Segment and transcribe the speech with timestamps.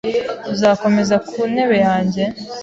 [0.53, 2.23] Uzakomeza kuntebe yanjye?